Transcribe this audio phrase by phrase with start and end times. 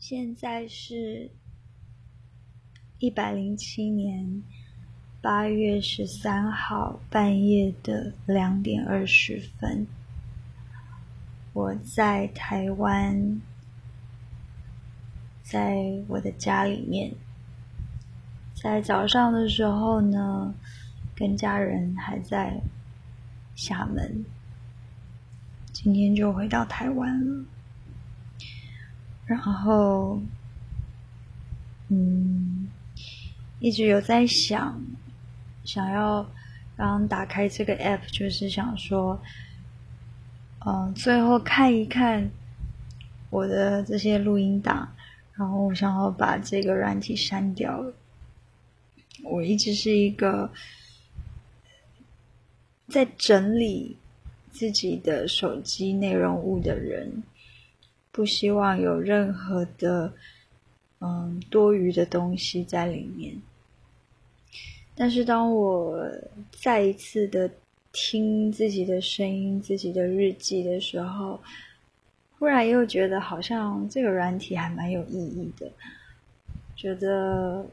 [0.00, 1.30] 现在是
[2.98, 4.42] 一百零七年
[5.20, 9.86] 八月十三号半夜的两点二十分，
[11.52, 13.42] 我在台湾，
[15.42, 15.76] 在
[16.08, 17.12] 我的家里面，
[18.54, 20.54] 在早上的时候呢，
[21.14, 22.58] 跟家人还在
[23.54, 24.24] 厦门，
[25.74, 27.44] 今天就回到台湾了。
[29.30, 30.20] 然后，
[31.86, 32.66] 嗯，
[33.60, 34.82] 一直有在想，
[35.64, 36.28] 想要
[36.76, 39.22] 刚打开这个 app，就是想说，
[40.66, 42.28] 嗯，最后看一看
[43.30, 44.88] 我的这些录音档，
[45.34, 47.84] 然后我想要把这个软体删掉。
[49.22, 50.50] 我一直是一个
[52.88, 53.96] 在整理
[54.50, 57.22] 自己的手机内容物的人。
[58.20, 60.12] 不希望有任何的
[60.98, 63.34] 嗯多余的东西在里面。
[64.94, 65.98] 但是当我
[66.50, 67.50] 再一次的
[67.92, 71.40] 听自己的声音、自己的日记的时候，
[72.38, 75.72] 忽然又觉得好像这个软体还蛮有意义的，
[76.76, 77.64] 觉得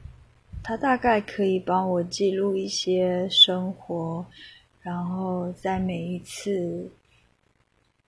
[0.63, 4.25] 它大概可以帮我记录一些生活，
[4.79, 6.89] 然后在每一次。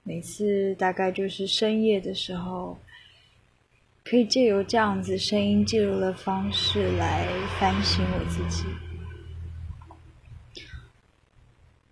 [0.09, 2.75] 每次大概就是深夜的时候，
[4.03, 7.27] 可以借由这样子声音记录的方式来
[7.59, 8.65] 反省我自己。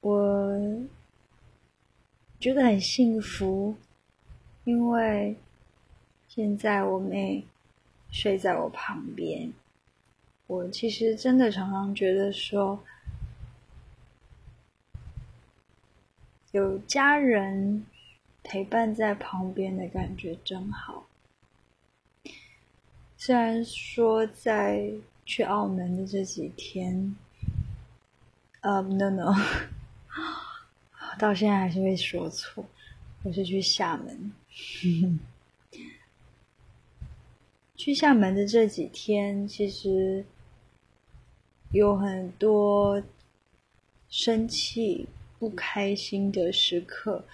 [0.01, 0.51] 我
[2.39, 3.75] 觉得很幸福，
[4.63, 5.35] 因为
[6.27, 7.45] 现在我妹
[8.09, 9.53] 睡在我旁边。
[10.47, 12.83] 我其实真的常常觉得说，
[16.51, 17.85] 有家人。
[18.49, 21.05] 陪伴在旁边的感觉真好。
[23.17, 24.89] 虽然说在
[25.25, 27.13] 去澳门的这几天，
[28.61, 29.35] 呃，no no，
[31.19, 32.63] 到现在还是会说错，
[33.23, 34.31] 我是去厦门。
[37.75, 40.23] 去厦门的这几天，其实
[41.71, 43.03] 有很多
[44.07, 45.05] 生气、
[45.37, 47.25] 不开心的时刻。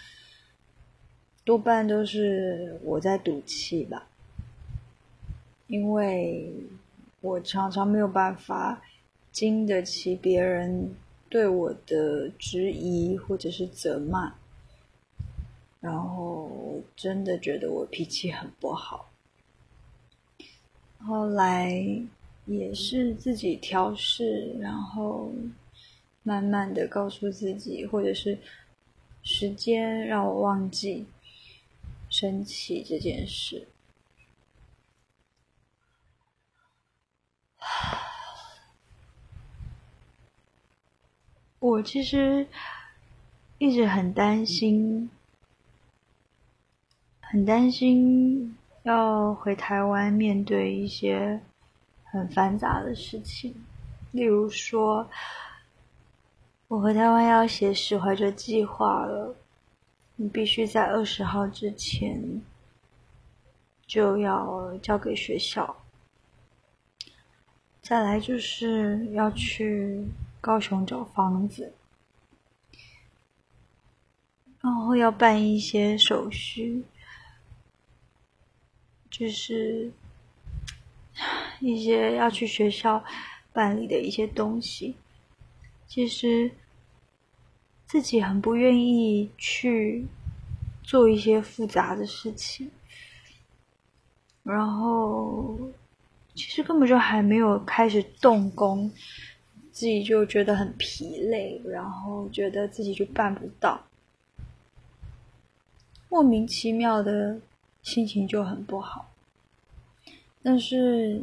[1.46, 4.08] 多半都是我在赌气吧，
[5.68, 6.54] 因为
[7.20, 8.82] 我常常没有办法
[9.32, 10.96] 经得起别人
[11.28, 14.36] 对我的质疑或者是责骂，
[15.82, 19.10] 然后真的觉得我脾气很不好。
[21.00, 21.84] 后来
[22.46, 25.30] 也是自己调试，然后
[26.24, 28.38] 慢慢的告诉自己，或者是
[29.24, 31.06] 时间让我忘记。
[32.14, 33.68] 生气这件事，
[41.58, 42.48] 我其实
[43.58, 45.10] 一直很担心，
[47.20, 51.42] 很担心要回台湾面对一些
[52.04, 53.56] 很繁杂的事情，
[54.12, 55.10] 例如说，
[56.68, 59.36] 我回台湾要写史怀哲计划了。
[60.24, 62.42] 你必须在二十号之前
[63.86, 65.84] 就要交给学校。
[67.82, 70.08] 再来就是要去
[70.40, 71.74] 高雄找房子，
[74.62, 76.86] 然后要办一些手续，
[79.10, 79.92] 就是
[81.60, 83.04] 一些要去学校
[83.52, 84.96] 办理的一些东西。
[85.86, 86.50] 其实。
[87.94, 90.08] 自己很不愿意去
[90.82, 92.72] 做一些复杂的事情，
[94.42, 95.56] 然后
[96.34, 98.92] 其实根本就还没有开始动工，
[99.72, 103.80] 自己就觉得很疲累，然后觉得自己就办不到，
[106.10, 107.40] 莫名其妙的
[107.84, 109.08] 心情就很不好。
[110.42, 111.22] 但是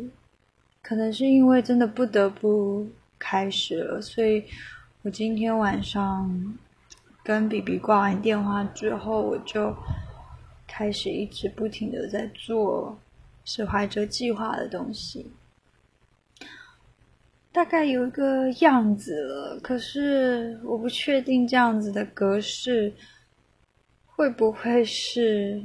[0.80, 2.86] 可能是因为真的不得不
[3.18, 4.44] 开始了，所以。
[5.02, 6.58] 我今天晚上
[7.24, 9.74] 跟 B B 挂完电话之后，我就
[10.66, 12.98] 开始一直不停的在做
[13.42, 15.32] 是怀哲计划的东西，
[17.50, 19.58] 大概有一个样子了。
[19.62, 22.92] 可是我不确定这样子的格式
[24.04, 25.62] 会不会是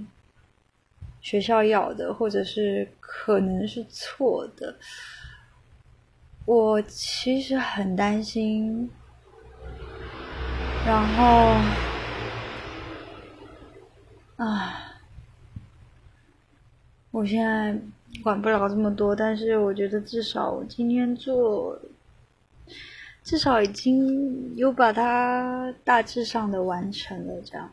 [1.20, 4.74] 学校要的，或者是可能是错的。
[6.46, 8.90] 我其实很担心。
[10.86, 11.56] 然后，
[14.38, 14.74] 啊，
[17.10, 17.76] 我现在
[18.24, 21.80] 管不了这么多，但是我觉得至少我今天做，
[23.24, 27.42] 至少已经有把它大致上的完成了。
[27.42, 27.70] 这样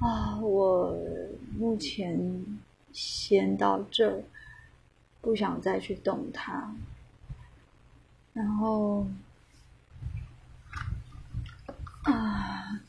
[0.00, 0.96] 啊，我
[1.58, 2.18] 目前
[2.92, 4.22] 先到这，
[5.20, 6.72] 不想再去动它，
[8.32, 9.06] 然后
[12.04, 12.80] 啊。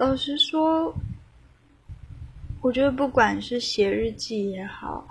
[0.00, 0.94] 老实说，
[2.62, 5.06] 我觉得不管是写日记也好，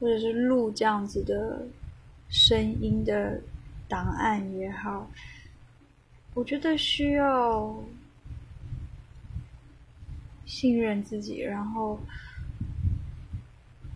[0.00, 1.64] 或者是录这样子的
[2.28, 3.40] 声音的
[3.86, 5.08] 档案也好，
[6.34, 7.80] 我觉得需要
[10.44, 12.00] 信任自己，然后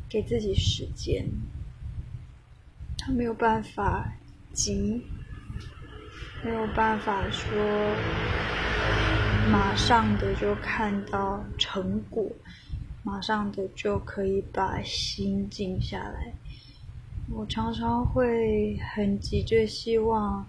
[0.08, 1.26] 给自己时间。
[2.96, 4.08] 他没有办法
[4.52, 5.02] 急。
[6.42, 7.52] 没有办法说
[9.50, 12.30] 马上的就看到成果，
[13.02, 16.32] 马上的就可以把心静下来。
[17.32, 20.46] 我常常会很急着希望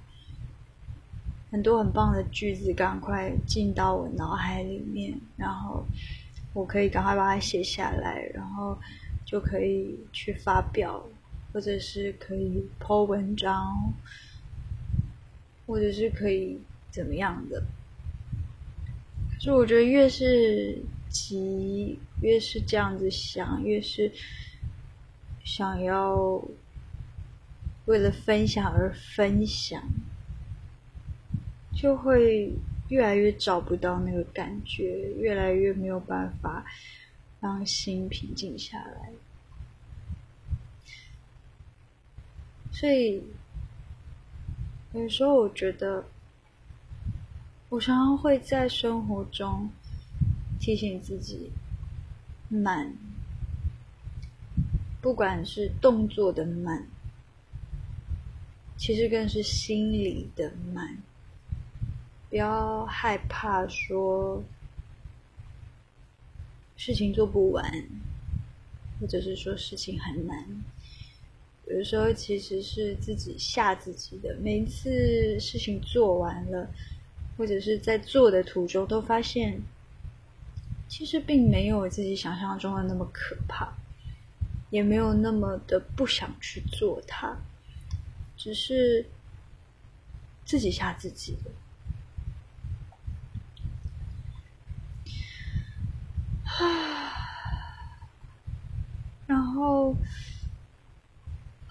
[1.49, 5.83] 很多很棒的句子赶快进到我脑海里面，然后
[6.53, 8.77] 我可以赶快把它写下来，然后
[9.25, 11.03] 就可以去发表，
[11.51, 13.93] 或者是可以 po 文章。
[15.67, 16.59] 或者是可以
[16.89, 17.63] 怎么样的？
[19.41, 20.77] 就我觉得越是
[21.09, 24.11] 急，越是这样子想，越是
[25.43, 26.39] 想要
[27.85, 29.81] 为了分享而分享，
[31.75, 32.53] 就会
[32.89, 36.63] 越来越找不到那个感觉，越来越没有办法
[37.39, 39.11] 让心平静下来，
[42.71, 43.23] 所以。
[44.93, 46.03] 有时候我觉得，
[47.71, 49.69] 我常常会在生活中
[50.59, 51.49] 提醒自己
[52.49, 52.93] 慢，
[54.99, 56.85] 不管是动作的慢，
[58.75, 60.97] 其实更是心里的慢。
[62.29, 64.43] 不要害怕说
[66.75, 67.63] 事情做不完，
[68.99, 70.45] 或者是说事情很难。
[71.67, 74.37] 有的时候其实是自己吓自己的。
[74.41, 76.69] 每一次事情做完了，
[77.41, 79.59] 或者是在做的途中，都发现
[80.87, 83.73] 其实并没有自己想象中的那么可怕，
[84.69, 87.35] 也没有那么的不想去做它，
[88.37, 89.03] 只是
[90.45, 91.49] 自己吓自己的。
[99.25, 99.95] 然后。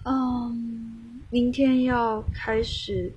[0.03, 3.13] 嗯，明天要开始，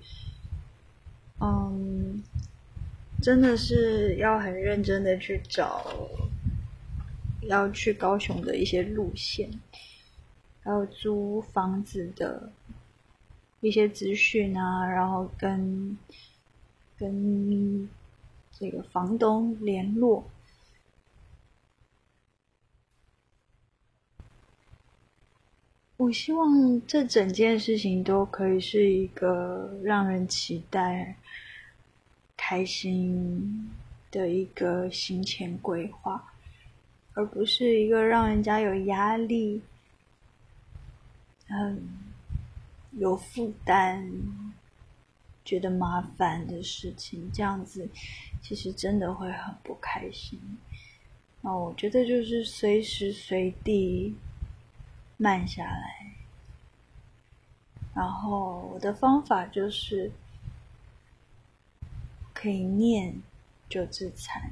[1.40, 2.22] 嗯，
[3.24, 6.10] 真的是要很认真的去找
[7.48, 9.50] 要去高雄的一些路线，
[10.62, 12.52] 还有租房子的
[13.60, 15.96] 一些资讯啊，然后跟
[16.98, 17.88] 跟
[18.52, 20.30] 这个房东联络。
[25.96, 31.16] 我希望这整件事情都可以是一个让人期待、
[32.46, 33.70] 开心
[34.10, 36.22] 的一个行前规划，
[37.14, 39.62] 而不是一个让人家有压力、
[41.48, 41.88] 嗯
[42.92, 44.06] 有负担、
[45.42, 47.30] 觉得麻烦的事情。
[47.32, 47.88] 这样子
[48.42, 50.38] 其实真的会很不开心。
[51.40, 54.14] 那我觉得就是随时随地。
[55.16, 56.12] 慢下来，
[57.94, 60.10] 然后我的方法就是
[62.44, 63.22] 可以念
[63.70, 64.50] 就自残，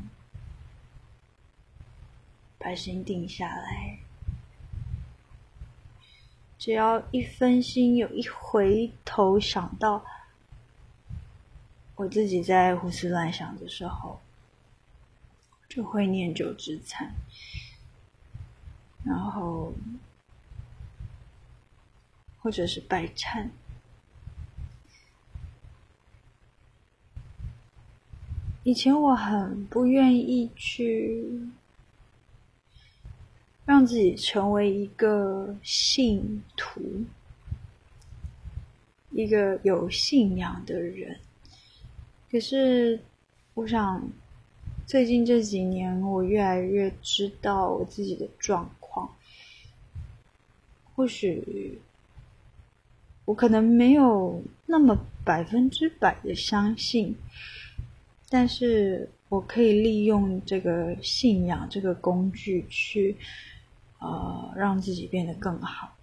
[2.58, 3.98] 把心定下来。
[6.58, 10.02] 只要一分心，有一回头想到
[11.96, 14.22] 我自己在胡思乱想的时候，
[15.68, 17.12] 就会念九自残，
[19.04, 19.74] 然后。
[22.38, 23.50] 或者是拜忏。
[28.64, 31.24] 以前我很不愿意去
[33.66, 36.80] 让自己成为一个信徒，
[39.10, 41.18] 一个有信仰的人。
[42.30, 43.00] 可是，
[43.54, 44.08] 我想
[44.86, 49.10] 最近这几年，我越来越知道我自己的状况，
[50.94, 51.80] 或许。
[53.24, 57.14] 我可能没有那么百分之百的相信，
[58.32, 63.14] 但是我可以利用这个信仰这个工具去，
[63.98, 65.94] 呃，让自己变得更好。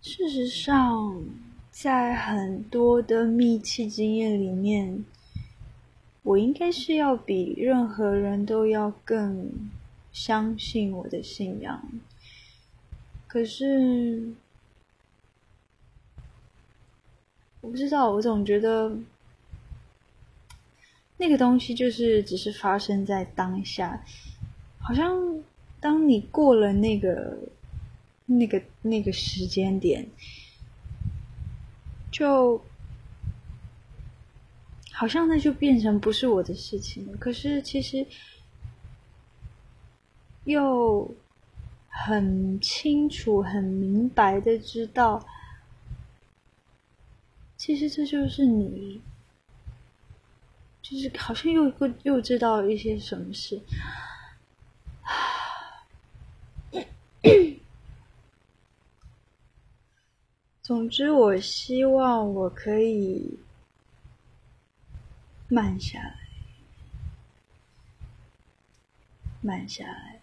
[0.00, 1.24] 事实上，
[1.70, 5.04] 在很多的密契经验里面，
[6.24, 9.48] 我应该是要比任何人都要更
[10.12, 11.88] 相信我的信仰。
[13.28, 14.34] 可是，
[17.60, 18.92] 我不知道，我总觉得
[21.22, 24.04] 那个东西就是只是发生在当下，
[24.80, 25.40] 好像
[25.78, 27.38] 当你过了那个、
[28.26, 30.04] 那个、那个时间点，
[32.10, 32.60] 就
[34.90, 37.16] 好像那就变成不是我的事情了。
[37.18, 38.04] 可是其实
[40.44, 41.14] 又。
[41.94, 45.24] 很清楚、很明白的知道，
[47.58, 48.98] 其实这就是你，
[50.92, 53.58] 就是好像又又又知道一些什么事。
[60.62, 63.38] 总之，我希望我可以
[65.48, 66.18] 慢下来，
[69.40, 70.20] 慢下来。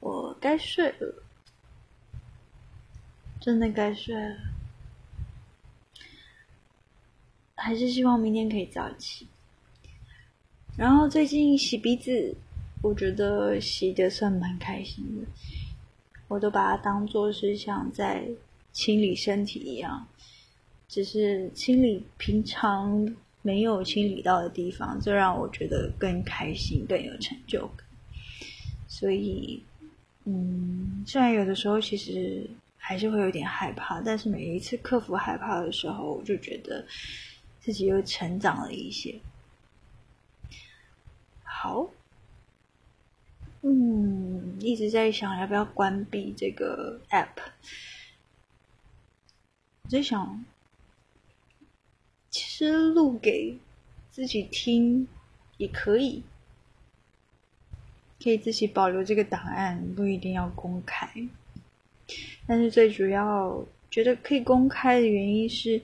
[0.00, 1.22] 我该睡了，
[3.40, 4.36] 真的该睡了。
[7.56, 9.26] 还是希望明天可以早起。
[10.76, 12.36] 然后最近洗鼻子，
[12.82, 15.26] 我觉得洗的算蛮开心的。
[16.28, 18.28] 我都把它当做是像在
[18.72, 20.06] 清理身体一样，
[20.86, 27.86] 只是清理平常没有清理到的地方，这让我觉得更开心、更有成就感。
[28.86, 29.62] 所以。
[30.30, 36.86] 嗯，虽然有的时候其实还是会有点害怕，但是每一次克服害怕的时候，我就觉得
[37.60, 39.18] 自己又成长了一些。
[41.42, 41.88] 好，
[43.62, 47.28] 嗯，一直在想要不要关闭这个 app，
[49.84, 50.44] 我在想，
[52.28, 53.58] 其实录给
[54.10, 55.08] 自己听
[55.56, 56.22] 也可以。
[58.22, 61.08] 可以自己保留这个档案，不一定要公开。
[62.46, 65.80] 但是最主要觉得可以公开的原因是，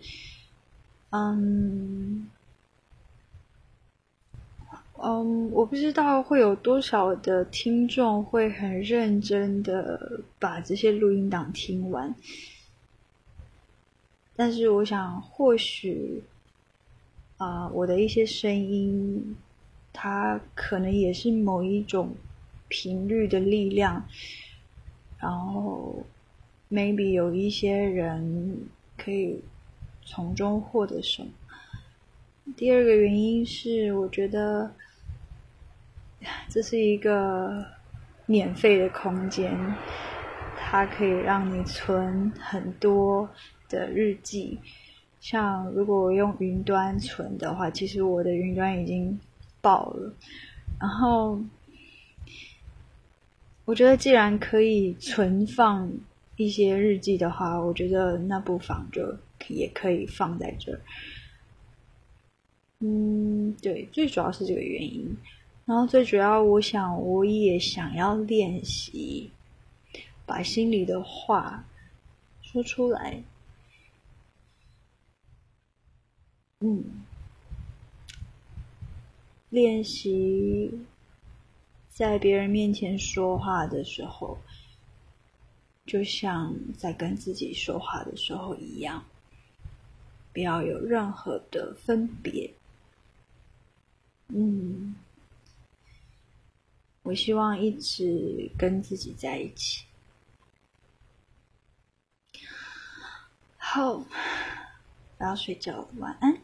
[1.10, 2.28] 嗯，
[4.96, 12.14] 嗯，我不知道会有多少的听众会很认真的把这些录音档听完。
[14.34, 16.24] 但是我想，或许，
[17.36, 19.36] 啊，我的一些声音。
[19.96, 22.14] 它可能也是某一种
[22.66, 24.04] 频率的力量，
[25.20, 26.04] 然后
[26.68, 28.58] maybe 有一些人
[28.98, 29.40] 可以
[30.04, 31.28] 从中获得什么。
[32.56, 34.74] 第二个原因是，我觉得
[36.48, 37.64] 这是一个
[38.26, 39.56] 免费的空间，
[40.58, 43.30] 它可以让你存很多
[43.68, 44.58] 的日记。
[45.20, 49.18] 像如果我用云端存的话，其实我的云端已经。
[49.64, 50.14] 爆了，
[50.78, 51.40] 然后
[53.64, 55.90] 我觉得既然可以存放
[56.36, 59.16] 一些日记的话，我觉得那不妨就
[59.48, 60.80] 也可以放在这儿。
[62.80, 65.16] 嗯，对，最主要是这个原因。
[65.64, 69.30] 然后最主要，我想我也想要练习
[70.26, 71.64] 把心里的话
[72.42, 73.22] 说出来。
[76.60, 76.84] 嗯。
[79.54, 80.68] 练习
[81.88, 84.36] 在别人面前说话的时候，
[85.86, 89.04] 就像在跟自己说话的时候一样，
[90.32, 92.52] 不要有任何的分别。
[94.26, 94.96] 嗯，
[97.04, 99.84] 我希望一直跟自己在一起。
[103.56, 104.04] 好，
[105.18, 106.36] 我要睡觉了，晚安。